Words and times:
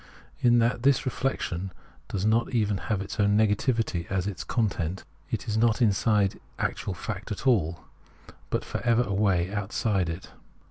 In 0.39 0.57
that 0.57 0.81
this 0.81 1.01
reflec 1.01 1.41
tion 1.41 1.71
does 2.07 2.25
not 2.25 2.55
even 2.55 2.77
have 2.89 3.01
its 3.03 3.19
own 3.19 3.37
negativity 3.37 4.07
as 4.09 4.25
its 4.25 4.43
content, 4.43 5.03
it 5.29 5.47
is 5.47 5.57
not 5.57 5.79
inside 5.79 6.39
actual 6.57 6.95
fact 6.95 7.31
at 7.31 7.45
all, 7.45 7.81
but 8.49 8.65
for 8.65 8.81
ever 8.81 9.03
away 9.03 9.53
outside 9.53 10.09
it. 10.09 10.31